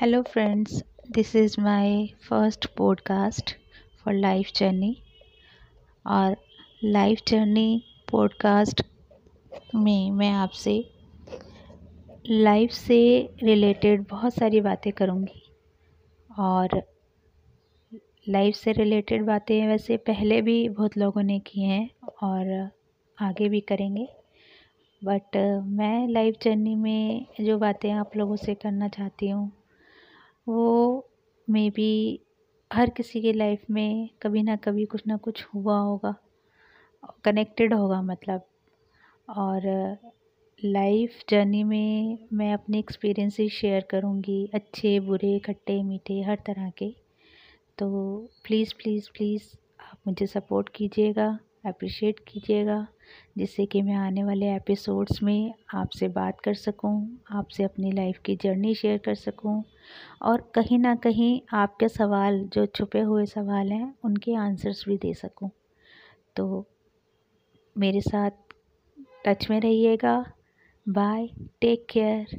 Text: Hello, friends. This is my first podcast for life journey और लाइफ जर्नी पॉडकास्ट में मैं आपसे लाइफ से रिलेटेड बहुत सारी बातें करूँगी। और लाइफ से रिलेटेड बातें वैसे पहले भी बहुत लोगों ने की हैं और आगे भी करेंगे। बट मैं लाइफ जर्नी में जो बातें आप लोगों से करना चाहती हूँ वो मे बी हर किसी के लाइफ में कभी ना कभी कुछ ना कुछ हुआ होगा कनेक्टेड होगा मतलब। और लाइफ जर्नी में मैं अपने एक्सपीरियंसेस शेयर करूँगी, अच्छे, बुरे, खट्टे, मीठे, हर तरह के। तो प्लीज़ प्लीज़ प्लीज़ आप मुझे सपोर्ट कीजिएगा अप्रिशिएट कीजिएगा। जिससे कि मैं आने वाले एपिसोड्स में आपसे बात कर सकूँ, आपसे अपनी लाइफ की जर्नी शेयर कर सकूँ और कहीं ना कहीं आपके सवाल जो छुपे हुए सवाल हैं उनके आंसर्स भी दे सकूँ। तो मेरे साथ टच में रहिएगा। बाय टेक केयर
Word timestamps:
Hello, 0.00 0.22
friends. 0.22 0.82
This 1.10 1.34
is 1.34 1.58
my 1.58 2.12
first 2.28 2.76
podcast 2.76 3.54
for 4.02 4.12
life 4.12 4.50
journey 4.56 5.02
और 6.06 6.36
लाइफ 6.84 7.18
जर्नी 7.28 7.84
पॉडकास्ट 8.10 8.82
में 9.74 10.10
मैं 10.10 10.30
आपसे 10.30 10.90
लाइफ 12.30 12.70
से 12.70 13.30
रिलेटेड 13.42 14.06
बहुत 14.10 14.34
सारी 14.34 14.60
बातें 14.60 14.92
करूँगी। 14.92 15.42
और 16.38 16.82
लाइफ 18.28 18.54
से 18.54 18.72
रिलेटेड 18.72 19.24
बातें 19.24 19.68
वैसे 19.68 19.96
पहले 19.96 20.42
भी 20.42 20.68
बहुत 20.68 20.96
लोगों 20.96 21.22
ने 21.22 21.38
की 21.38 21.62
हैं 21.62 21.90
और 22.22 22.70
आगे 23.18 23.48
भी 23.48 23.60
करेंगे। 23.60 24.08
बट 25.04 25.36
मैं 25.66 26.08
लाइफ 26.08 26.36
जर्नी 26.42 26.74
में 26.74 27.26
जो 27.40 27.58
बातें 27.58 27.92
आप 27.92 28.16
लोगों 28.16 28.36
से 28.36 28.54
करना 28.54 28.88
चाहती 28.88 29.28
हूँ 29.28 29.52
वो 30.48 31.08
मे 31.48 31.68
बी 31.70 32.20
हर 32.70 32.90
किसी 32.90 33.20
के 33.22 33.32
लाइफ 33.32 33.64
में 33.70 34.08
कभी 34.22 34.42
ना 34.42 34.56
कभी 34.56 34.84
कुछ 34.84 35.02
ना 35.06 35.16
कुछ 35.16 35.44
हुआ 35.54 35.78
होगा 35.78 36.14
कनेक्टेड 37.24 37.74
होगा 37.74 38.00
मतलब। 38.02 38.46
और 39.28 39.62
लाइफ 40.64 41.18
जर्नी 41.28 41.62
में 41.64 42.18
मैं 42.32 42.52
अपने 42.54 42.78
एक्सपीरियंसेस 42.78 43.52
शेयर 43.52 43.86
करूँगी, 43.90 44.50
अच्छे, 44.54 44.98
बुरे, 45.00 45.38
खट्टे, 45.38 45.82
मीठे, 45.82 46.20
हर 46.22 46.38
तरह 46.46 46.70
के। 46.70 46.90
तो 47.78 47.88
प्लीज़ 48.44 48.74
प्लीज़ 48.74 49.08
प्लीज़ 49.10 49.42
आप 49.80 49.98
मुझे 50.06 50.26
सपोर्ट 50.26 50.68
कीजिएगा 50.68 51.28
अप्रिशिएट 51.66 52.20
कीजिएगा। 52.28 52.86
जिससे 53.38 53.66
कि 53.66 53.82
मैं 53.82 53.94
आने 53.94 54.24
वाले 54.24 54.54
एपिसोड्स 54.54 55.22
में 55.22 55.52
आपसे 55.74 56.08
बात 56.08 56.40
कर 56.40 56.54
सकूँ, 56.54 57.18
आपसे 57.30 57.62
अपनी 57.62 57.92
लाइफ 57.92 58.18
की 58.24 58.36
जर्नी 58.36 58.74
शेयर 58.74 58.98
कर 58.98 59.14
सकूँ 59.14 59.62
और 60.22 60.50
कहीं 60.54 60.78
ना 60.78 60.94
कहीं 60.94 61.40
आपके 61.52 61.88
सवाल 61.88 62.40
जो 62.52 62.66
छुपे 62.66 63.00
हुए 63.00 63.26
सवाल 63.26 63.72
हैं 63.72 63.94
उनके 64.04 64.34
आंसर्स 64.36 64.84
भी 64.88 64.96
दे 64.96 65.14
सकूँ। 65.14 65.50
तो 66.36 66.64
मेरे 67.76 68.00
साथ 68.00 68.30
टच 69.26 69.46
में 69.50 69.60
रहिएगा। 69.60 70.24
बाय 70.86 71.28
टेक 71.60 71.86
केयर 71.90 72.38